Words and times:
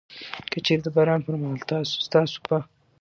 که 0.51 0.57
چيري 0.65 0.81
د 0.83 0.87
باران 0.95 1.19
پر 1.25 1.35
مهال 1.41 1.59
ستاسو 2.05 2.37
په 2.47 2.57